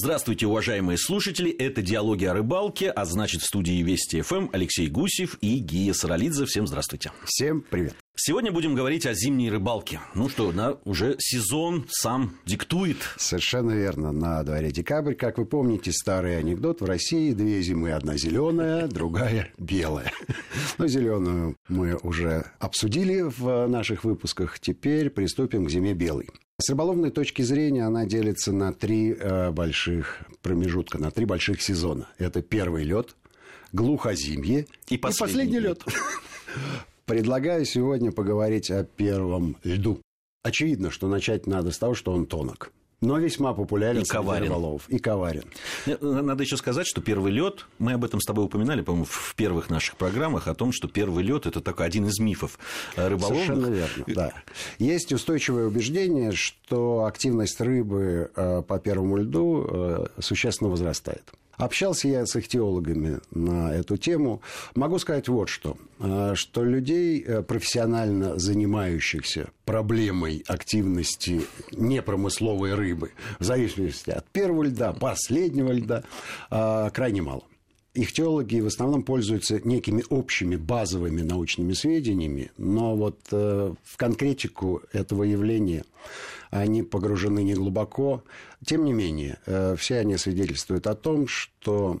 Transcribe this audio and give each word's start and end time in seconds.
Здравствуйте, 0.00 0.46
уважаемые 0.46 0.96
слушатели. 0.96 1.50
Это 1.50 1.82
«Диалоги 1.82 2.24
о 2.24 2.32
рыбалке», 2.32 2.88
а 2.88 3.04
значит, 3.04 3.42
в 3.42 3.46
студии 3.46 3.82
Вести 3.82 4.20
ФМ 4.20 4.48
Алексей 4.52 4.86
Гусев 4.86 5.36
и 5.40 5.58
Гия 5.58 5.92
Саралидзе. 5.92 6.44
Всем 6.46 6.68
здравствуйте. 6.68 7.10
Всем 7.24 7.64
привет. 7.68 7.96
Сегодня 8.20 8.50
будем 8.50 8.74
говорить 8.74 9.06
о 9.06 9.14
зимней 9.14 9.48
рыбалке. 9.48 10.00
Ну 10.12 10.28
что, 10.28 10.50
да, 10.50 10.76
уже 10.84 11.14
сезон 11.20 11.86
сам 11.88 12.34
диктует. 12.44 12.96
Совершенно 13.16 13.70
верно. 13.70 14.10
На 14.10 14.42
дворе 14.42 14.72
декабрь. 14.72 15.14
Как 15.14 15.38
вы 15.38 15.46
помните, 15.46 15.92
старый 15.92 16.36
анекдот. 16.36 16.80
В 16.80 16.84
России 16.84 17.32
две 17.32 17.62
зимы. 17.62 17.92
Одна 17.92 18.16
зеленая, 18.16 18.86
другая 18.88 19.52
белая. 19.56 20.12
Но 20.78 20.88
зеленую 20.88 21.54
мы 21.68 21.94
уже 22.02 22.44
обсудили 22.58 23.20
в 23.20 23.68
наших 23.68 24.02
выпусках. 24.02 24.58
Теперь 24.58 25.10
приступим 25.10 25.64
к 25.64 25.70
зиме 25.70 25.94
белой. 25.94 26.28
С 26.60 26.68
рыболовной 26.70 27.12
точки 27.12 27.42
зрения 27.42 27.84
она 27.84 28.04
делится 28.04 28.50
на 28.50 28.72
три 28.72 29.12
э, 29.12 29.52
больших 29.52 30.22
промежутка, 30.42 30.98
на 30.98 31.12
три 31.12 31.24
больших 31.24 31.62
сезона. 31.62 32.08
Это 32.18 32.42
первый 32.42 32.82
лед, 32.82 33.14
глухозимье 33.72 34.66
и 34.88 34.98
последний, 34.98 34.98
и 34.98 35.18
последний 35.20 35.60
лед. 35.60 35.84
Предлагаю 37.08 37.64
сегодня 37.64 38.12
поговорить 38.12 38.70
о 38.70 38.84
первом 38.84 39.56
льду. 39.64 40.02
Очевидно, 40.42 40.90
что 40.90 41.08
начать 41.08 41.46
надо 41.46 41.70
с 41.70 41.78
того, 41.78 41.94
что 41.94 42.12
он 42.12 42.26
тонок 42.26 42.70
но 43.00 43.16
весьма 43.18 43.54
популярен 43.54 44.02
и 44.02 44.04
коварен. 44.04 44.46
рыболовов. 44.46 44.88
И 44.88 44.98
коварен. 44.98 45.44
Э, 45.86 45.96
надо 46.00 46.42
еще 46.42 46.56
сказать, 46.56 46.86
что 46.86 47.00
первый 47.00 47.30
лед, 47.30 47.66
мы 47.78 47.92
об 47.92 48.04
этом 48.04 48.20
с 48.20 48.24
тобой 48.24 48.46
упоминали, 48.46 48.80
по-моему, 48.80 49.04
в 49.04 49.34
первых 49.36 49.70
наших 49.70 49.96
программах, 49.96 50.48
о 50.48 50.54
том, 50.54 50.72
что 50.72 50.88
первый 50.88 51.22
лед 51.22 51.46
это 51.46 51.60
такой 51.60 51.86
один 51.86 52.06
из 52.06 52.18
мифов 52.18 52.58
рыболовных. 52.96 53.46
Совершенно 53.46 53.66
верно, 53.72 54.04
да. 54.08 54.32
Есть 54.80 55.12
устойчивое 55.12 55.68
убеждение, 55.68 56.32
что 56.32 57.04
активность 57.04 57.60
рыбы 57.60 58.32
э, 58.34 58.62
по 58.62 58.80
первому 58.80 59.18
льду 59.18 59.64
э, 59.70 60.06
существенно 60.18 60.68
возрастает. 60.68 61.22
Общался 61.58 62.08
я 62.08 62.24
с 62.24 62.34
ихтиологами 62.36 63.18
на 63.32 63.74
эту 63.74 63.96
тему. 63.96 64.40
Могу 64.74 64.98
сказать 64.98 65.28
вот 65.28 65.48
что. 65.48 65.76
Э, 65.98 66.32
что 66.34 66.64
людей, 66.64 67.20
э, 67.20 67.42
профессионально 67.42 68.38
занимающихся 68.38 69.50
проблемой 69.64 70.44
активности 70.46 71.42
непромысловой 71.72 72.74
рыбы, 72.74 73.10
в 73.38 73.44
зависимости 73.44 74.10
от 74.10 74.26
первого 74.30 74.62
льда, 74.62 74.92
последнего 74.92 75.72
льда, 75.72 76.04
э, 76.50 76.90
крайне 76.92 77.22
мало 77.22 77.42
ихтиологи 78.00 78.60
в 78.60 78.66
основном 78.66 79.02
пользуются 79.02 79.60
некими 79.66 80.04
общими 80.08 80.56
базовыми 80.56 81.22
научными 81.22 81.72
сведениями, 81.72 82.50
но 82.56 82.94
вот 82.96 83.18
э, 83.32 83.74
в 83.82 83.96
конкретику 83.96 84.82
этого 84.92 85.24
явления 85.24 85.84
они 86.50 86.82
погружены 86.82 87.42
не 87.42 87.54
глубоко. 87.54 88.24
Тем 88.64 88.84
не 88.84 88.92
менее, 88.92 89.38
э, 89.46 89.76
все 89.76 89.98
они 89.98 90.16
свидетельствуют 90.16 90.86
о 90.86 90.94
том, 90.94 91.26
что 91.26 92.00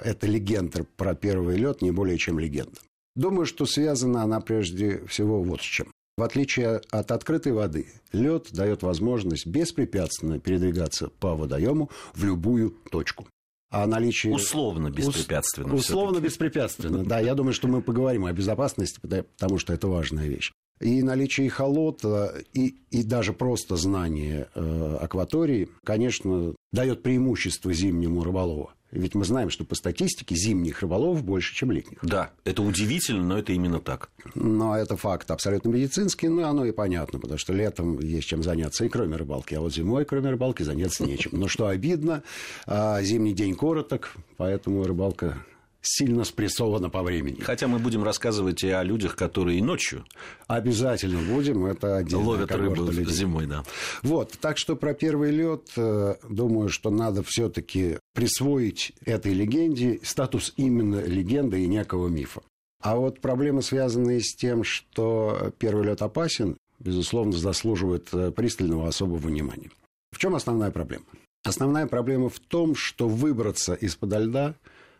эта 0.00 0.26
легенда 0.26 0.84
про 0.96 1.14
первый 1.14 1.56
лед 1.56 1.82
не 1.82 1.90
более 1.90 2.18
чем 2.18 2.38
легенда. 2.38 2.78
Думаю, 3.16 3.46
что 3.46 3.66
связана 3.66 4.22
она 4.22 4.40
прежде 4.40 5.04
всего 5.06 5.42
вот 5.42 5.60
с 5.60 5.64
чем. 5.64 5.92
В 6.16 6.22
отличие 6.22 6.80
от 6.90 7.10
открытой 7.10 7.52
воды, 7.52 7.88
лед 8.12 8.48
дает 8.52 8.82
возможность 8.82 9.46
беспрепятственно 9.46 10.38
передвигаться 10.38 11.08
по 11.08 11.34
водоему 11.34 11.90
в 12.14 12.24
любую 12.24 12.70
точку 12.90 13.26
о 13.74 13.86
наличии... 13.86 14.28
Условно 14.28 14.90
беспрепятственно. 14.90 15.74
Условно 15.74 16.20
беспрепятственно, 16.20 17.04
да. 17.04 17.18
Я 17.18 17.34
думаю, 17.34 17.52
что 17.52 17.66
мы 17.66 17.82
поговорим 17.82 18.26
о 18.26 18.32
безопасности, 18.32 19.00
потому 19.00 19.58
что 19.58 19.72
это 19.72 19.88
важная 19.88 20.26
вещь. 20.26 20.52
И 20.80 21.02
наличие 21.02 21.48
холота, 21.50 22.34
и, 22.52 22.74
и 22.90 23.02
даже 23.02 23.32
просто 23.32 23.76
знание 23.76 24.48
э, 24.54 24.98
акватории, 25.00 25.68
конечно, 25.84 26.54
дает 26.72 27.02
преимущество 27.02 27.72
зимнему 27.72 28.24
рыболову. 28.24 28.70
Ведь 28.94 29.16
мы 29.16 29.24
знаем, 29.24 29.50
что 29.50 29.64
по 29.64 29.74
статистике 29.74 30.36
зимних 30.36 30.80
рыболовов 30.80 31.24
больше, 31.24 31.52
чем 31.54 31.72
летних. 31.72 31.98
Да, 32.02 32.30
это 32.44 32.62
удивительно, 32.62 33.24
но 33.24 33.38
это 33.38 33.52
именно 33.52 33.80
так. 33.80 34.08
Но 34.36 34.76
это 34.76 34.96
факт 34.96 35.32
абсолютно 35.32 35.70
медицинский, 35.70 36.28
но 36.28 36.48
оно 36.48 36.64
и 36.64 36.70
понятно, 36.70 37.18
потому 37.18 37.36
что 37.36 37.52
летом 37.52 37.98
есть 37.98 38.28
чем 38.28 38.44
заняться 38.44 38.84
и 38.84 38.88
кроме 38.88 39.16
рыбалки, 39.16 39.54
а 39.54 39.60
вот 39.60 39.74
зимой, 39.74 40.04
кроме 40.04 40.30
рыбалки, 40.30 40.62
заняться 40.62 41.04
нечем. 41.04 41.32
Но 41.34 41.48
что 41.48 41.66
обидно, 41.66 42.22
а, 42.66 43.02
зимний 43.02 43.34
день 43.34 43.56
короток, 43.56 44.12
поэтому 44.36 44.84
рыбалка 44.84 45.44
сильно 45.84 46.24
спрессовано 46.24 46.90
по 46.90 47.02
времени. 47.02 47.40
Хотя 47.40 47.68
мы 47.68 47.78
будем 47.78 48.02
рассказывать 48.02 48.62
и 48.64 48.70
о 48.70 48.82
людях, 48.82 49.16
которые 49.16 49.58
и 49.58 49.62
ночью. 49.62 50.04
Обязательно 50.46 51.20
будем. 51.20 51.66
Это 51.66 51.98
отдельно. 51.98 52.24
Ловят 52.24 52.52
рыбу 52.52 52.90
зимой, 52.92 53.46
да. 53.46 53.64
Вот. 54.02 54.32
Так 54.40 54.58
что 54.58 54.76
про 54.76 54.94
первый 54.94 55.30
лед, 55.30 55.68
э, 55.76 56.16
думаю, 56.28 56.68
что 56.68 56.90
надо 56.90 57.22
все-таки 57.22 57.98
присвоить 58.14 58.92
этой 59.04 59.32
легенде 59.32 60.00
статус 60.02 60.52
именно 60.56 61.04
легенды 61.04 61.62
и 61.62 61.66
некого 61.66 62.08
мифа. 62.08 62.42
А 62.82 62.96
вот 62.96 63.20
проблемы, 63.20 63.62
связанные 63.62 64.20
с 64.20 64.34
тем, 64.34 64.64
что 64.64 65.52
первый 65.58 65.86
лед 65.86 66.02
опасен, 66.02 66.56
безусловно, 66.78 67.32
заслуживают 67.32 68.08
э, 68.12 68.30
пристального 68.30 68.88
особого 68.88 69.18
внимания. 69.18 69.70
В 70.12 70.18
чем 70.18 70.34
основная 70.34 70.70
проблема? 70.70 71.04
Основная 71.44 71.86
проблема 71.86 72.30
в 72.30 72.38
том, 72.38 72.74
что 72.74 73.08
выбраться 73.08 73.74
из-под 73.74 74.12
льда 74.18 74.54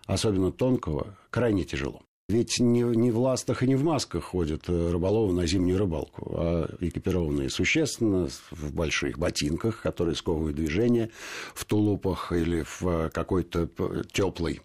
особенно 0.06 0.52
тонкого, 0.52 1.16
крайне 1.30 1.64
тяжело. 1.64 2.02
Ведь 2.26 2.58
не, 2.58 2.80
не 2.80 3.10
в 3.10 3.18
ластах 3.18 3.62
и 3.62 3.68
не 3.68 3.74
в 3.74 3.84
масках 3.84 4.24
ходят 4.24 4.62
э, 4.68 4.90
рыболовы 4.90 5.34
на 5.34 5.46
зимнюю 5.46 5.78
рыбалку, 5.78 6.34
а 6.34 6.74
экипированные 6.80 7.50
существенно 7.50 8.30
в 8.50 8.74
больших 8.74 9.18
ботинках, 9.18 9.82
которые 9.82 10.14
сковывают 10.14 10.56
движение, 10.56 11.10
в 11.54 11.66
тулупах 11.66 12.32
или 12.32 12.62
в 12.62 12.82
э, 12.82 13.10
какой-то 13.10 13.68
теплой, 14.10 14.62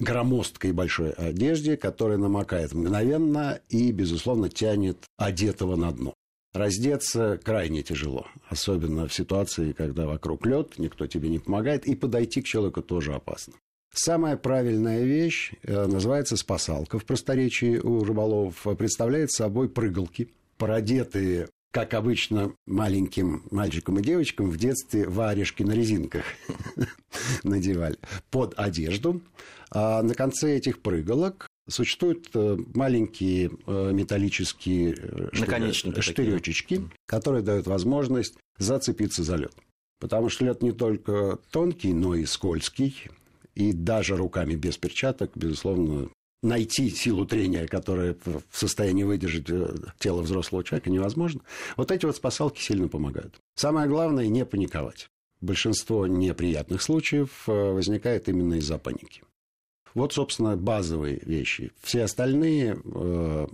громоздкой 0.00 0.72
большой 0.72 1.12
одежде, 1.12 1.78
которая 1.78 2.18
намокает 2.18 2.74
мгновенно 2.74 3.58
и, 3.70 3.90
безусловно, 3.90 4.50
тянет 4.50 4.98
одетого 5.16 5.76
на 5.76 5.92
дно. 5.92 6.12
Раздеться 6.52 7.40
крайне 7.42 7.82
тяжело, 7.82 8.26
особенно 8.50 9.08
в 9.08 9.14
ситуации, 9.14 9.72
когда 9.72 10.06
вокруг 10.06 10.44
лед, 10.44 10.74
никто 10.76 11.06
тебе 11.06 11.30
не 11.30 11.38
помогает, 11.38 11.86
и 11.86 11.94
подойти 11.94 12.42
к 12.42 12.44
человеку 12.44 12.82
тоже 12.82 13.14
опасно. 13.14 13.54
Самая 13.94 14.38
правильная 14.38 15.04
вещь 15.04 15.52
э, 15.62 15.86
называется 15.86 16.38
спасалка 16.38 16.98
в 16.98 17.04
просторечии 17.04 17.76
у 17.76 18.02
рыболовов. 18.02 18.66
Представляет 18.78 19.30
собой 19.30 19.68
прыгалки, 19.68 20.32
продетые 20.56 21.48
как 21.72 21.94
обычно 21.94 22.52
маленьким 22.66 23.44
мальчикам 23.50 23.98
и 23.98 24.02
девочкам 24.02 24.50
в 24.50 24.58
детстве 24.58 25.08
варежки 25.08 25.62
на 25.62 25.72
резинках 25.72 26.24
надевали 27.42 27.98
под 28.30 28.54
одежду. 28.58 29.22
А 29.70 30.02
на 30.02 30.14
конце 30.14 30.56
этих 30.56 30.80
прыгалок 30.80 31.48
существуют 31.68 32.30
э, 32.34 32.56
маленькие 32.74 33.50
э, 33.66 33.92
металлические 33.92 34.96
штыречечки, 35.32 36.88
которые 37.06 37.42
дают 37.42 37.66
возможность 37.66 38.36
зацепиться 38.58 39.22
за 39.22 39.36
лед. 39.36 39.52
Потому 39.98 40.30
что 40.30 40.46
лед 40.46 40.62
не 40.62 40.72
только 40.72 41.38
тонкий, 41.50 41.92
но 41.92 42.14
и 42.14 42.24
скользкий 42.24 43.10
и 43.54 43.72
даже 43.72 44.16
руками 44.16 44.54
без 44.54 44.76
перчаток, 44.78 45.32
безусловно, 45.34 46.08
найти 46.42 46.90
силу 46.90 47.24
трения, 47.24 47.66
которая 47.66 48.16
в 48.24 48.42
состоянии 48.52 49.04
выдержать 49.04 49.48
э, 49.48 49.74
тело 49.98 50.22
взрослого 50.22 50.64
человека, 50.64 50.90
невозможно. 50.90 51.40
Вот 51.76 51.90
эти 51.90 52.04
вот 52.04 52.16
спасалки 52.16 52.60
сильно 52.60 52.88
помогают. 52.88 53.40
Самое 53.54 53.88
главное– 53.88 54.26
не 54.28 54.44
паниковать. 54.44 55.08
Большинство 55.40 56.06
неприятных 56.06 56.82
случаев 56.82 57.48
э, 57.48 57.52
возникает 57.52 58.28
именно 58.28 58.54
из-за 58.54 58.78
паники. 58.78 59.22
Вот, 59.94 60.12
собственно, 60.12 60.56
базовые 60.56 61.20
вещи. 61.24 61.70
Все 61.80 62.04
остальные, 62.04 62.78
э, 62.84 63.46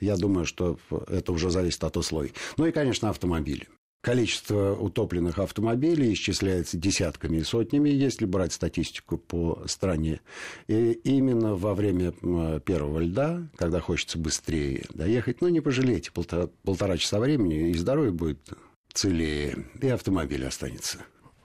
я 0.00 0.16
думаю, 0.16 0.44
что 0.44 0.78
это 1.08 1.32
уже 1.32 1.50
зависит 1.50 1.82
от 1.84 1.96
условий. 1.96 2.32
Ну 2.56 2.66
и, 2.66 2.72
конечно, 2.72 3.10
автомобили. 3.10 3.68
Количество 4.04 4.74
утопленных 4.74 5.38
автомобилей 5.38 6.12
исчисляется 6.12 6.76
десятками 6.76 7.38
и 7.38 7.42
сотнями, 7.42 7.88
если 7.88 8.26
брать 8.26 8.52
статистику 8.52 9.16
по 9.16 9.62
стране. 9.64 10.20
И 10.68 10.92
именно 11.04 11.54
во 11.54 11.74
время 11.74 12.12
первого 12.60 13.00
льда, 13.00 13.48
когда 13.56 13.80
хочется 13.80 14.18
быстрее 14.18 14.84
доехать, 14.92 15.40
ну, 15.40 15.48
не 15.48 15.62
пожалейте, 15.62 16.12
полтора, 16.12 16.50
полтора 16.64 16.98
часа 16.98 17.18
времени, 17.18 17.70
и 17.70 17.74
здоровье 17.78 18.12
будет 18.12 18.46
целее, 18.92 19.64
и 19.80 19.88
автомобиль 19.88 20.44
останется. 20.44 20.98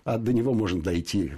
А 0.04 0.18
до 0.18 0.34
него 0.34 0.54
можно 0.54 0.82
дойти 0.82 1.32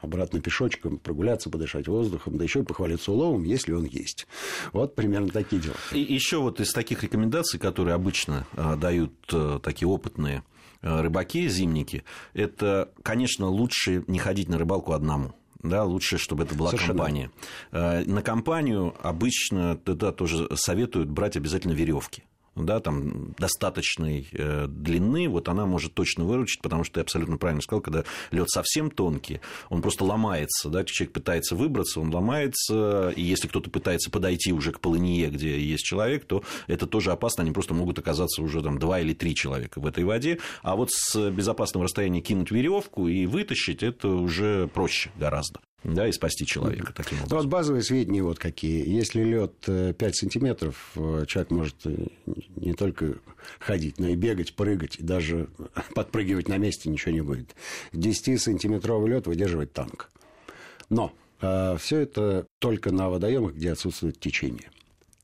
обратно 0.00 0.40
пешочком, 0.40 0.98
прогуляться, 0.98 1.50
подышать 1.50 1.88
воздухом, 1.88 2.38
да 2.38 2.44
еще 2.44 2.60
и 2.60 2.64
похвалиться 2.64 3.12
уловом, 3.12 3.44
если 3.44 3.72
он 3.72 3.84
есть. 3.84 4.26
Вот 4.72 4.94
примерно 4.94 5.28
такие 5.28 5.60
дела. 5.60 5.76
И 5.92 6.00
еще 6.00 6.38
вот 6.38 6.60
из 6.60 6.72
таких 6.72 7.02
рекомендаций, 7.02 7.58
которые 7.58 7.94
обычно 7.94 8.46
а, 8.52 8.76
дают 8.76 9.12
а, 9.32 9.58
такие 9.58 9.88
опытные 9.88 10.42
Э, 10.82 11.00
рыбаки, 11.00 11.48
зимники, 11.48 12.04
это, 12.32 12.92
конечно, 13.02 13.48
лучше 13.48 14.04
не 14.06 14.18
ходить 14.18 14.48
на 14.48 14.58
рыбалку 14.58 14.92
одному. 14.92 15.32
Да, 15.62 15.84
лучше, 15.84 16.16
чтобы 16.16 16.44
это 16.44 16.54
была 16.54 16.70
Совершенно. 16.70 16.98
компания. 16.98 17.30
Э, 17.72 18.04
на 18.04 18.22
компанию 18.22 18.94
обычно 19.02 19.76
тогда 19.76 20.12
тоже 20.12 20.48
советуют 20.54 21.08
брать 21.08 21.36
обязательно 21.36 21.72
веревки 21.72 22.22
да, 22.56 22.80
там, 22.80 23.34
достаточной 23.38 24.26
э, 24.32 24.66
длины, 24.68 25.28
вот 25.28 25.48
она 25.48 25.66
может 25.66 25.94
точно 25.94 26.24
выручить, 26.24 26.62
потому 26.62 26.84
что 26.84 26.94
ты 26.94 27.00
абсолютно 27.00 27.36
правильно 27.36 27.62
сказал, 27.62 27.82
когда 27.82 28.04
лед 28.30 28.48
совсем 28.48 28.90
тонкий, 28.90 29.40
он 29.68 29.82
просто 29.82 30.04
ломается, 30.04 30.68
да, 30.70 30.84
человек 30.84 31.12
пытается 31.12 31.54
выбраться, 31.54 32.00
он 32.00 32.12
ломается, 32.12 33.10
и 33.14 33.22
если 33.22 33.48
кто-то 33.48 33.70
пытается 33.70 34.10
подойти 34.10 34.52
уже 34.52 34.72
к 34.72 34.80
полынье, 34.80 35.28
где 35.28 35.60
есть 35.60 35.84
человек, 35.84 36.24
то 36.24 36.42
это 36.66 36.86
тоже 36.86 37.12
опасно, 37.12 37.42
они 37.42 37.52
просто 37.52 37.74
могут 37.74 37.98
оказаться 37.98 38.42
уже 38.42 38.62
там 38.62 38.78
два 38.78 39.00
или 39.00 39.12
три 39.12 39.34
человека 39.34 39.80
в 39.80 39.86
этой 39.86 40.04
воде, 40.04 40.38
а 40.62 40.76
вот 40.76 40.90
с 40.90 41.30
безопасного 41.30 41.84
расстояния 41.84 42.22
кинуть 42.22 42.50
веревку 42.50 43.08
и 43.08 43.26
вытащить, 43.26 43.82
это 43.82 44.08
уже 44.08 44.68
проще 44.68 45.10
гораздо 45.16 45.60
да, 45.94 46.08
и 46.08 46.12
спасти 46.12 46.44
человека 46.44 46.92
таким 46.92 47.18
образом. 47.18 47.36
Ну, 47.36 47.42
вот 47.42 47.50
базовые 47.50 47.82
сведения 47.82 48.22
вот 48.22 48.38
какие. 48.38 48.88
Если 48.88 49.22
лед 49.22 49.54
5 49.60 50.00
э, 50.00 50.12
сантиметров, 50.12 50.92
э, 50.96 51.24
человек 51.28 51.50
может 51.50 51.76
э, 51.84 52.06
не 52.56 52.74
только 52.74 53.18
ходить, 53.60 53.98
но 53.98 54.08
и 54.08 54.16
бегать, 54.16 54.54
прыгать, 54.54 54.96
и 54.98 55.02
даже 55.02 55.48
подпрыгивать 55.94 56.48
на 56.48 56.58
месте 56.58 56.90
ничего 56.90 57.12
не 57.12 57.20
будет. 57.20 57.54
10-сантиметровый 57.92 59.08
лед 59.08 59.26
выдерживает 59.26 59.72
танк. 59.72 60.10
Но 60.88 61.12
э, 61.40 61.76
все 61.78 61.98
это 62.00 62.46
только 62.58 62.92
на 62.92 63.08
водоемах, 63.08 63.54
где 63.54 63.72
отсутствует 63.72 64.18
течение. 64.18 64.70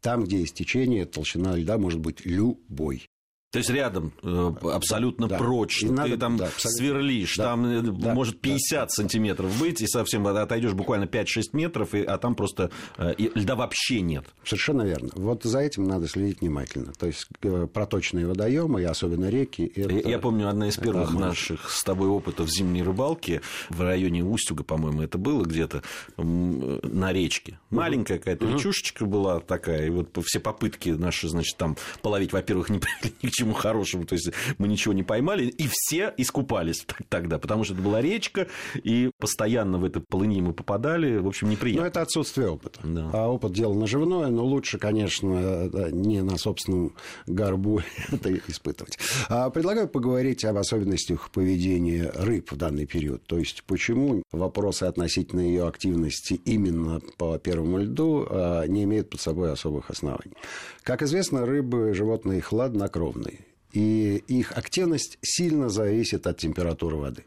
Там, 0.01 0.25
где 0.25 0.39
есть 0.39 0.55
течение, 0.55 1.07
толщина 1.07 1.57
льда 1.57 1.79
может 1.79 2.01
быть 2.01 2.25
любой. 2.25 3.07
То 3.53 3.59
есть 3.59 3.69
рядом 3.69 4.15
э, 4.23 4.53
абсолютно 4.73 5.29
да. 5.29 5.37
прочно. 5.37 5.89
И 5.89 5.91
надо, 5.91 6.11
ты 6.11 6.17
там 6.17 6.39
да, 6.39 6.49
сверлишь, 6.57 7.37
да. 7.37 7.45
там 7.45 7.67
э, 7.67 7.83
да. 7.83 8.15
может 8.15 8.41
50 8.41 8.81
да. 8.81 8.89
сантиметров 8.89 9.59
быть, 9.61 9.83
и 9.83 9.87
совсем 9.87 10.27
отойдешь 10.27 10.73
буквально 10.73 11.05
5-6 11.05 11.43
метров, 11.53 11.95
и, 11.95 12.03
а 12.03 12.17
там 12.17 12.35
просто 12.35 12.71
э, 12.97 13.13
льда 13.19 13.55
вообще 13.55 14.01
нет. 14.01 14.25
Совершенно 14.43 14.83
верно. 14.83 15.11
Вот 15.17 15.45
за 15.45 15.59
этим 15.59 15.85
надо 15.85 16.09
следить 16.09 16.41
внимательно. 16.41 16.95
То 16.95 17.07
есть 17.07 17.29
проточные 17.75 18.27
водоемы, 18.27 18.81
и 18.81 18.85
особенно 18.85 19.29
реки. 19.29 19.71
Это... 19.77 20.09
Я 20.09 20.19
помню, 20.19 20.49
одна 20.49 20.69
из 20.69 20.79
первых 20.79 21.11
это 21.11 21.19
наших 21.19 21.71
с 21.71 21.85
тобой 21.85 22.09
опытов 22.09 22.51
зимней 22.51 22.83
рыбалки 22.83 23.43
в 23.69 23.83
районе 23.83 24.25
Устюга, 24.25 24.65
по-моему, 24.65 25.03
это 25.03 25.19
было 25.19 25.45
где-то 25.45 25.83
на 26.17 27.13
речке. 27.13 27.59
Маленькая 27.69 28.17
какая-то 28.17 28.47
угу. 28.47 28.55
речушечка 28.55 29.05
была 29.05 29.41
такая, 29.41 29.89
и 29.89 29.91
вот 29.91 30.17
все 30.25 30.41
попытки 30.41 30.89
наши, 30.89 31.29
значит, 31.29 31.59
там 31.59 31.77
половить, 32.01 32.33
во-первых, 32.33 32.71
не 32.71 32.79
к 32.79 33.42
чему 33.43 33.55
хорошему, 33.55 34.05
то 34.05 34.15
есть 34.15 34.31
мы 34.59 34.69
ничего 34.69 34.95
не 34.95 35.03
поймали, 35.03 35.47
и 35.47 35.69
все 35.71 36.13
искупались 36.17 36.87
тогда, 37.09 37.39
потому 37.39 37.65
что 37.65 37.75
это 37.75 37.83
была 37.83 38.01
речка, 38.01 38.47
и 38.75 39.11
постоянно 39.19 39.79
в 39.79 39.85
это 39.85 40.01
полыни 40.01 40.41
мы 40.41 40.53
попадали, 40.53 41.19
в 41.19 41.27
общем, 41.27 41.51
неприятно. 41.51 41.83
Но 41.83 41.89
это 41.89 42.03
отсутствие 42.03 42.49
опыта. 42.49 42.81
Да. 42.85 43.11
А 43.13 43.29
опыт 43.29 43.53
дело 43.53 43.75
наживное, 43.75 44.29
но 44.29 44.45
лучше, 44.45 44.79
конечно, 44.79 45.69
не 45.91 46.23
на 46.23 46.39
собственном 46.39 46.95
горбу 47.27 47.83
это 48.13 48.33
испытывать. 48.49 48.99
А 49.29 49.51
предлагаю 49.51 49.89
поговорить 49.89 50.45
об 50.45 50.57
особенностях 50.57 51.31
поведения 51.31 52.11
рыб 52.15 52.53
в 52.53 52.57
данный 52.57 52.87
период, 52.87 53.25
то 53.25 53.39
есть 53.39 53.65
почему 53.65 54.23
вопросы 54.31 54.85
относительно 54.85 55.41
ее 55.41 55.67
активности 55.67 56.35
именно 56.45 57.01
по 57.19 57.39
первому 57.39 57.79
льду 57.79 58.27
а, 58.29 58.65
не 58.67 58.85
имеют 58.85 59.11
под 59.11 59.21
собой 59.21 59.53
особых 59.53 59.91
оснований. 59.91 60.35
Как 60.83 61.03
известно, 61.03 61.47
рыбы– 61.47 61.93
животные 61.95 62.41
хладнокровные 62.41 63.32
и 63.73 64.17
их 64.29 64.53
активность 64.57 65.19
сильно 65.23 65.69
зависит 65.69 66.27
от 66.27 66.39
температуры 66.39 66.97
воды. 66.97 67.25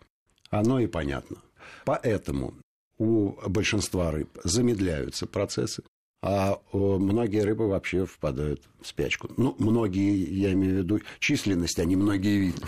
Оно 0.50 0.80
и 0.80 0.88
понятно. 0.88 1.38
Поэтому 1.86 2.53
у 2.97 3.33
большинства 3.47 4.12
рыб 4.12 4.30
замедляются 4.44 5.27
процессы, 5.27 5.83
а 6.21 6.59
многие 6.71 7.42
рыбы 7.44 7.68
вообще 7.68 8.06
впадают 8.06 8.62
в 8.81 8.88
спячку. 8.88 9.30
Ну, 9.38 9.56
многие, 9.59 10.24
я 10.33 10.53
имею 10.53 10.75
в 10.75 10.77
виду 10.77 11.01
численность, 11.19 11.80
а 11.80 11.86
не 11.86 11.95
многие 11.95 12.39
виды. 12.39 12.62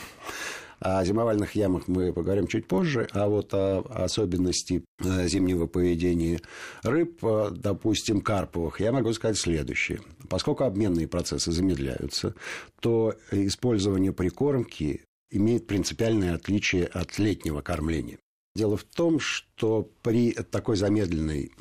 О 0.79 1.03
зимовальных 1.03 1.55
ямах 1.55 1.87
мы 1.87 2.13
поговорим 2.13 2.47
чуть 2.47 2.67
позже, 2.67 3.07
а 3.11 3.27
вот 3.27 3.53
о 3.53 3.79
особенности 3.79 4.83
э, 4.99 5.27
зимнего 5.27 5.65
поведения 5.65 6.39
рыб, 6.83 7.23
э, 7.23 7.49
допустим, 7.51 8.21
карповых, 8.21 8.79
я 8.79 8.91
могу 8.91 9.11
сказать 9.13 9.37
следующее. 9.37 10.01
Поскольку 10.29 10.63
обменные 10.65 11.07
процессы 11.07 11.51
замедляются, 11.51 12.35
то 12.79 13.15
использование 13.31 14.13
прикормки 14.13 15.03
имеет 15.31 15.65
принципиальное 15.67 16.35
отличие 16.35 16.85
от 16.85 17.17
летнего 17.17 17.61
кормления. 17.61 18.19
Дело 18.55 18.77
в 18.77 18.83
том, 18.83 19.19
что 19.19 19.89
при 20.03 20.31
такой 20.31 20.77
замедленной 20.77 21.51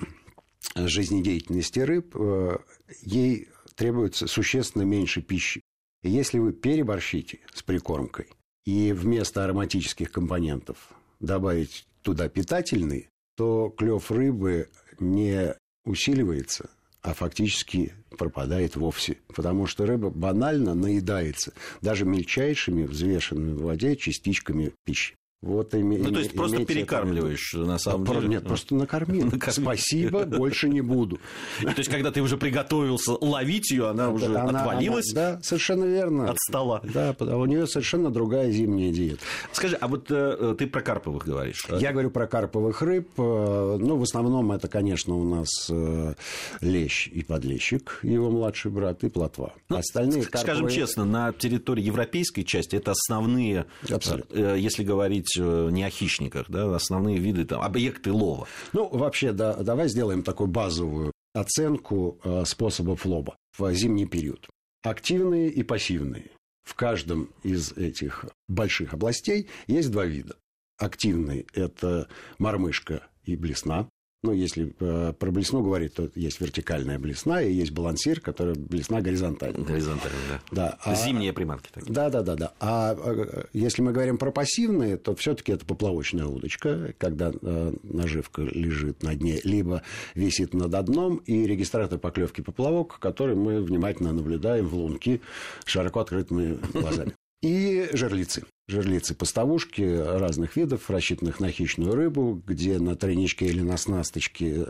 жизнедеятельности 0.75 1.81
рыб 1.81 2.15
э, 2.17 2.59
ей 3.03 3.49
требуется 3.75 4.27
существенно 4.27 4.83
меньше 4.83 5.23
пищи. 5.23 5.62
если 6.03 6.39
вы 6.39 6.53
переборщите 6.53 7.41
с 7.53 7.62
прикормкой, 7.62 8.29
и 8.67 8.93
вместо 8.93 9.45
ароматических 9.45 10.11
компонентов 10.11 10.77
добавить 11.21 11.87
туда 12.03 12.29
питательные, 12.29 13.09
то 13.37 13.71
клев 13.71 14.11
рыбы 14.11 14.69
не 14.99 15.55
усиливается, 15.85 16.71
а 17.01 17.15
фактически 17.15 17.95
пропадает 18.19 18.77
вовсе. 18.77 19.19
Потому 19.29 19.67
что 19.67 19.87
рыба 19.87 20.11
банально 20.11 20.75
наедается 20.75 21.53
даже 21.81 22.05
мельчайшими 22.05 22.85
взвешенными 22.85 23.53
в 23.53 23.63
воде 23.63 23.97
частичками 23.97 24.73
пищи. 24.85 25.15
Вот 25.43 25.75
име, 25.75 25.99
ну, 25.99 26.11
то 26.11 26.19
есть 26.19 26.33
просто 26.33 26.65
перекармливаешь, 26.65 27.53
на 27.55 27.79
самом 27.79 28.11
а, 28.11 28.15
деле. 28.15 28.29
Нет, 28.29 28.44
просто 28.44 28.75
накормил. 28.75 29.27
накормил. 29.31 29.53
Спасибо, 29.53 30.25
больше 30.25 30.69
не 30.69 30.81
буду. 30.81 31.21
И, 31.61 31.65
то 31.67 31.75
есть, 31.77 31.91
когда 31.91 32.11
ты 32.11 32.23
уже 32.23 32.38
приготовился 32.38 33.12
ловить 33.21 33.71
ее, 33.71 33.88
она 33.88 34.11
уже 34.11 34.27
она, 34.27 34.61
отвалилась. 34.61 35.12
Она, 35.12 35.33
да, 35.33 35.43
совершенно 35.43 35.85
верно. 35.85 36.31
От 36.31 36.38
стола. 36.38 36.81
Да, 36.83 37.15
у 37.21 37.44
нее 37.44 37.67
совершенно 37.67 38.11
другая 38.11 38.50
зимняя 38.50 38.91
диета. 38.91 39.21
Скажи, 39.53 39.77
а 39.77 39.88
вот 39.88 40.06
э, 40.11 40.55
ты 40.59 40.67
про 40.67 40.81
карповых 40.81 41.27
говоришь? 41.27 41.67
Я 41.79 41.93
говорю 41.93 42.11
про 42.11 42.27
карповых 42.27 42.81
рыб. 42.81 43.11
Э, 43.19 43.77
ну, 43.79 43.99
в 43.99 44.03
основном 44.03 44.53
это, 44.53 44.69
конечно, 44.69 45.15
у 45.15 45.25
нас 45.25 45.49
э, 45.71 46.15
лещ 46.62 47.09
и 47.09 47.23
подлещик, 47.23 48.00
его 48.03 48.31
младший 48.31 48.71
брат, 48.71 49.05
и 49.05 49.11
плотва. 49.11 49.53
Ну, 49.69 49.77
Остальные 49.77 50.25
карповые... 50.25 50.43
Скажем 50.43 50.69
честно, 50.69 51.05
на 51.05 51.33
территории 51.35 51.83
европейской 51.83 52.43
части 52.43 52.77
это 52.77 52.93
основные, 52.93 53.67
Абсолютно. 53.91 54.35
Э, 54.35 54.56
если 54.59 54.83
говорить 54.83 55.25
говорить 55.26 55.37
э, 55.38 55.70
не 55.73 55.84
о 55.84 55.90
хищниках, 55.90 56.46
да, 56.49 56.75
основные 56.75 57.19
виды, 57.19 57.44
там, 57.44 57.62
объекты 57.62 58.12
лова. 58.12 58.46
Ну, 58.73 58.88
вообще, 58.88 59.32
да, 59.32 59.55
давай 59.55 59.88
сделаем 59.88 60.23
такую 60.23 60.49
базовую 60.49 61.12
оценку 61.34 62.19
э, 62.25 62.44
способов 62.44 63.05
лова 63.05 63.37
в 63.58 63.73
зимний 63.75 64.06
период. 64.06 64.49
Активные 64.82 65.50
и 65.50 65.62
пассивные. 65.62 66.31
В 66.64 66.75
каждом 66.75 67.31
из 67.43 67.73
этих 67.73 68.26
больших 68.49 68.94
областей 68.94 69.49
есть 69.67 69.90
два 69.90 70.05
вида. 70.05 70.37
Активный– 70.78 71.46
это 71.55 72.08
мормышка 72.38 73.06
и 73.25 73.37
блесна. 73.37 73.88
Ну, 74.26 74.32
если 74.32 74.75
э, 74.81 75.12
про 75.12 75.30
блесну 75.30 75.62
говорить, 75.62 75.95
то 75.95 76.11
есть 76.16 76.40
вертикальная 76.40 76.99
блесна 76.99 77.40
и 77.40 77.52
есть 77.52 77.71
балансир, 77.71 78.21
который 78.21 78.56
блесна 78.56 79.00
горизонтальная. 79.00 79.64
Горизонтальная, 79.64 80.21
да. 80.28 80.40
да. 80.50 80.78
А, 80.83 80.97
Зимние 80.97 81.33
приманки 81.33 81.68
такие. 81.73 81.92
Да, 81.92 82.11
да, 82.11 82.23
да, 82.23 82.35
да. 82.35 82.52
А 82.59 82.97
э, 82.99 83.45
если 83.52 83.83
мы 83.83 83.92
говорим 83.92 84.18
про 84.18 84.33
пассивные, 84.33 84.97
то 84.97 85.14
все-таки 85.14 85.52
это 85.52 85.64
поплавочная 85.64 86.26
удочка, 86.26 86.92
когда 86.99 87.30
э, 87.40 87.73
наживка 87.85 88.42
лежит 88.42 89.04
на 89.04 89.14
дне, 89.14 89.38
либо 89.45 89.83
висит 90.16 90.54
над 90.54 90.73
дном, 90.87 91.18
и 91.18 91.47
регистратор 91.47 92.00
поклевки 92.00 92.40
поплавок, 92.40 92.99
который 92.99 93.37
мы 93.37 93.62
внимательно 93.62 94.12
наблюдаем 94.12 94.66
в 94.66 94.75
лунке 94.75 95.21
широко 95.66 96.00
открытыми 96.00 96.59
глазами. 96.73 97.12
И 97.42 97.88
жерлицы. 97.92 98.45
Жерлицы-поставушки 98.68 99.82
разных 99.82 100.56
видов, 100.56 100.90
рассчитанных 100.90 101.38
на 101.40 101.50
хищную 101.50 101.94
рыбу, 101.94 102.42
где 102.46 102.78
на 102.78 102.96
тройничке 102.96 103.46
или 103.46 103.61
на 103.61 103.76
снасточке 103.76 104.66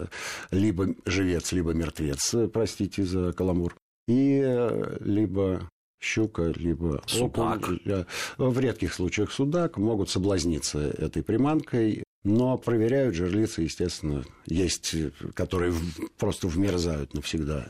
либо 0.51 0.95
живец, 1.07 1.53
либо 1.53 1.73
мертвец, 1.73 2.35
простите 2.53 3.05
за 3.05 3.33
каламур. 3.33 3.75
И 4.07 4.41
э, 4.45 4.99
либо 5.01 5.69
щука, 6.01 6.53
либо 6.57 7.03
судак. 7.07 7.65
Окунь. 7.65 7.81
Э, 7.87 8.05
в 8.39 8.59
редких 8.59 8.95
случаях 8.95 9.33
судак 9.33 9.79
могут 9.79 10.11
соблазниться 10.11 10.79
этой 10.79 11.23
приманкой, 11.23 12.05
но 12.27 12.59
проверяют 12.59 13.15
жерлицы, 13.15 13.63
естественно, 13.63 14.25
есть, 14.47 14.95
которые 15.35 15.73
просто 16.19 16.49
вмерзают 16.49 17.15
навсегда 17.15 17.69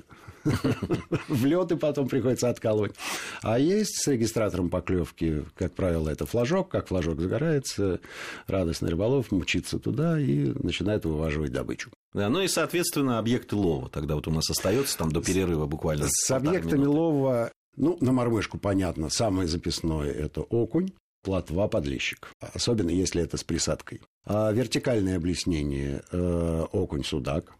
в 1.29 1.45
лед, 1.45 1.73
и 1.73 1.77
потом 1.77 2.09
приходится 2.09 2.49
откалывать. 2.49 2.95
А 3.43 3.59
есть 3.59 4.03
с 4.03 4.09
регистратором 4.09 4.71
поклевки, 4.71 5.45
как 5.57 5.75
правило, 5.75 6.09
это 6.09 6.25
флажок. 6.25 6.71
Как 6.71 6.89
флажок 6.89 7.21
загорается, 7.21 8.01
радостный 8.47 8.91
рыболов 8.91 9.31
мчится 9.31 9.79
туда 9.79 10.19
и 10.19 10.53
начинает 10.63 11.05
вываживать 11.05 11.53
добычу. 11.53 11.91
Да, 12.15 12.31
ну 12.31 12.41
и, 12.41 12.49
соответственно, 12.49 13.19
объекты 13.19 13.57
лова. 13.57 13.91
Тогда 13.91 14.15
вот 14.15 14.27
у 14.27 14.31
нас 14.31 14.49
остается 14.49 14.97
там 14.97 15.13
до 15.13 15.21
перерыва 15.21 15.67
буквально. 15.67 16.07
С 16.09 16.31
объектами 16.31 16.81
минуты. 16.81 16.99
лова, 16.99 17.53
ну, 17.77 17.99
на 18.01 18.13
мормышку 18.13 18.57
понятно, 18.57 19.11
самое 19.11 19.49
записное– 19.49 20.11
это 20.13 20.41
окунь, 20.41 20.93
плотва, 21.26 21.66
подлещик. 21.66 22.30
Особенно, 22.38 22.90
если 22.90 23.21
это 23.21 23.37
с 23.37 23.42
присадкой. 23.42 24.00
А 24.25 24.52
вертикальное 24.52 25.16
облеснение 25.16 26.02
э,– 26.12 26.66
окунь, 26.73 27.02
судак. 27.02 27.52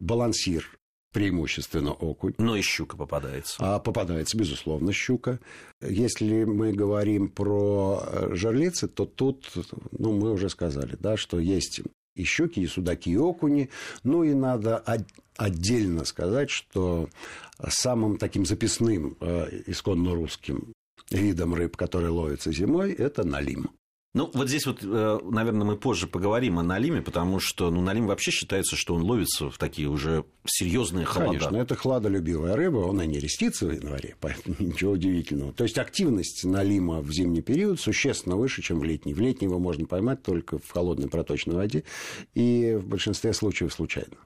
Балансир 0.00 0.66
преимущественно 1.12 1.92
окунь. 1.92 2.34
Но 2.38 2.56
и 2.56 2.62
щука 2.62 2.96
попадается. 2.96 3.54
А 3.60 3.78
попадается, 3.78 4.36
безусловно, 4.36 4.92
щука. 4.92 5.38
Если 5.80 6.42
мы 6.42 6.72
говорим 6.72 7.28
про 7.28 8.02
э, 8.04 8.34
жерлицы, 8.34 8.88
то 8.88 9.06
тут, 9.06 9.52
ну, 9.92 10.18
мы 10.18 10.32
уже 10.32 10.48
сказали, 10.48 10.96
да, 10.98 11.16
что 11.16 11.38
есть 11.38 11.80
и 12.16 12.24
щуки, 12.24 12.58
и 12.58 12.66
судаки, 12.66 13.12
и 13.12 13.16
окуни. 13.16 13.70
Ну, 14.02 14.24
и 14.24 14.34
надо 14.34 14.82
отдельно 15.36 16.04
сказать, 16.04 16.50
что 16.50 17.08
самым 17.68 18.16
таким 18.16 18.46
записным 18.46 19.16
э, 19.20 19.62
исконно 19.68 20.12
русским 20.12 20.72
видом 21.12 21.54
рыб, 21.54 21.76
который 21.76 22.10
ловится 22.10 22.52
зимой, 22.52 22.92
это 22.92 23.24
налим. 23.24 23.70
Ну, 24.14 24.30
вот 24.34 24.48
здесь 24.48 24.66
вот, 24.66 24.80
э, 24.82 25.20
наверное, 25.22 25.64
мы 25.64 25.76
позже 25.78 26.06
поговорим 26.06 26.58
о 26.58 26.62
налиме, 26.62 27.00
потому 27.00 27.40
что 27.40 27.70
ну, 27.70 27.80
налим 27.80 28.06
вообще 28.06 28.30
считается, 28.30 28.76
что 28.76 28.94
он 28.94 29.02
ловится 29.04 29.48
в 29.48 29.56
такие 29.56 29.88
уже 29.88 30.26
серьезные 30.44 31.06
холода. 31.06 31.38
Конечно, 31.38 31.56
это 31.56 31.76
хладолюбивая 31.76 32.54
рыба, 32.54 32.78
он 32.78 33.00
и 33.00 33.06
не 33.06 33.18
рестится 33.18 33.66
в 33.66 33.72
январе, 33.72 34.16
поэтому 34.20 34.54
ничего 34.58 34.92
удивительного. 34.92 35.54
То 35.54 35.64
есть 35.64 35.78
активность 35.78 36.44
налима 36.44 37.00
в 37.00 37.10
зимний 37.10 37.40
период 37.40 37.80
существенно 37.80 38.36
выше, 38.36 38.60
чем 38.60 38.80
в 38.80 38.84
летний. 38.84 39.14
В 39.14 39.20
летний 39.20 39.46
его 39.46 39.58
можно 39.58 39.86
поймать 39.86 40.22
только 40.22 40.58
в 40.58 40.70
холодной 40.70 41.08
проточной 41.08 41.54
воде 41.54 41.84
и 42.34 42.78
в 42.78 42.86
большинстве 42.86 43.32
случаев 43.32 43.72
случайно 43.72 44.16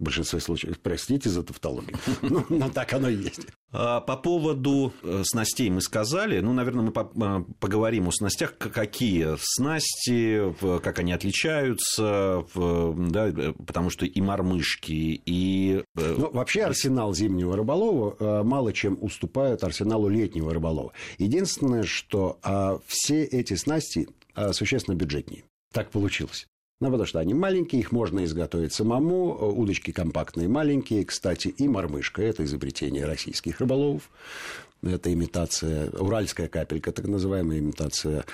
в 0.00 0.04
большинстве 0.04 0.40
случаев. 0.40 0.80
Простите 0.80 1.28
за 1.28 1.42
тавтологию. 1.42 1.96
Ну, 2.22 2.44
но 2.48 2.70
так 2.70 2.92
оно 2.92 3.08
и 3.08 3.16
есть. 3.16 3.46
А, 3.72 4.00
по 4.00 4.16
поводу 4.16 4.92
э, 5.02 5.22
снастей 5.24 5.68
мы 5.70 5.80
сказали. 5.80 6.40
Ну, 6.40 6.52
наверное, 6.52 6.84
мы 6.84 6.92
э, 6.92 7.44
поговорим 7.58 8.08
о 8.08 8.12
снастях. 8.12 8.56
Какие 8.56 9.36
снасти, 9.38 10.54
как 10.80 10.98
они 11.00 11.12
отличаются, 11.12 12.44
да, 12.54 13.28
э, 13.28 13.52
потому 13.66 13.90
что 13.90 14.06
и 14.06 14.20
мормышки, 14.20 15.20
и... 15.24 15.82
Ну, 15.94 16.30
вообще 16.30 16.62
арсенал 16.62 17.14
зимнего 17.14 17.56
рыболова 17.56 18.42
мало 18.44 18.72
чем 18.72 18.98
уступает 19.00 19.64
арсеналу 19.64 20.08
летнего 20.08 20.52
рыболова. 20.52 20.92
Единственное, 21.18 21.82
что 21.82 22.38
а, 22.42 22.80
все 22.86 23.24
эти 23.24 23.54
снасти 23.54 24.08
а, 24.34 24.52
существенно 24.52 24.94
бюджетнее. 24.94 25.44
Так 25.72 25.90
получилось. 25.90 26.46
Ну, 26.80 26.86
потому 26.86 27.06
что 27.06 27.18
они 27.18 27.34
маленькие, 27.34 27.80
их 27.80 27.92
можно 27.92 28.24
изготовить 28.24 28.72
самому. 28.72 29.34
Удочки 29.34 29.90
компактные, 29.90 30.48
маленькие. 30.48 31.04
Кстати, 31.04 31.48
и 31.48 31.68
мормышка– 31.68 32.22
это 32.24 32.42
изобретение 32.44 33.04
российских 33.04 33.60
рыболовов. 33.60 34.10
Это 34.82 35.12
имитация, 35.12 35.90
уральская 35.90 36.48
капелька, 36.48 36.90
так 36.90 37.06
называемая 37.06 37.58
имитация 37.58 38.24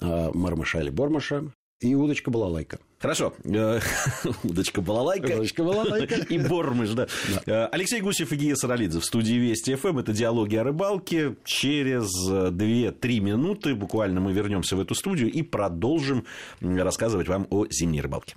а, 0.00 0.30
мармыша 0.32 0.80
или 0.80 0.88
бормыша. 0.88 1.52
И 1.80 1.94
удочка 1.94 2.30
была 2.30 2.48
лайка. 2.48 2.78
Хорошо. 3.00 3.32
Э, 3.44 3.80
удочка 4.44 4.82
балалайка. 4.82 5.36
Удочка 5.36 5.64
балалайка. 5.64 6.16
И 6.28 6.38
бормыш, 6.38 6.90
да. 6.90 7.06
Э, 7.46 7.66
Алексей 7.72 8.00
Гусев 8.02 8.30
и 8.30 8.36
Гия 8.36 8.54
Саралидзе 8.54 9.00
в 9.00 9.04
студии 9.06 9.34
Вести 9.34 9.74
ФМ. 9.74 10.00
Это 10.00 10.12
диалоги 10.12 10.56
о 10.56 10.64
рыбалке. 10.64 11.36
Через 11.44 12.10
2-3 12.28 13.20
минуты 13.20 13.74
буквально 13.74 14.20
мы 14.20 14.32
вернемся 14.32 14.76
в 14.76 14.80
эту 14.80 14.94
студию 14.94 15.32
и 15.32 15.42
продолжим 15.42 16.26
рассказывать 16.60 17.26
вам 17.28 17.46
о 17.48 17.66
зимней 17.70 18.02
рыбалке. 18.02 18.36